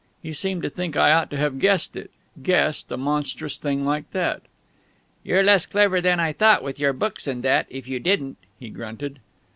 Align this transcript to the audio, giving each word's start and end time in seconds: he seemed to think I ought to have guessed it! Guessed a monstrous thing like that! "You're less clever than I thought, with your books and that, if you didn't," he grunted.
he 0.23 0.33
seemed 0.33 0.63
to 0.63 0.69
think 0.71 0.97
I 0.97 1.11
ought 1.11 1.29
to 1.29 1.37
have 1.37 1.59
guessed 1.59 1.95
it! 1.95 2.09
Guessed 2.41 2.91
a 2.91 2.97
monstrous 2.97 3.59
thing 3.59 3.85
like 3.85 4.09
that! 4.13 4.41
"You're 5.21 5.43
less 5.43 5.67
clever 5.67 6.01
than 6.01 6.19
I 6.19 6.33
thought, 6.33 6.63
with 6.63 6.79
your 6.79 6.91
books 6.93 7.27
and 7.27 7.43
that, 7.43 7.67
if 7.69 7.87
you 7.87 7.99
didn't," 7.99 8.37
he 8.59 8.69
grunted. 8.71 9.19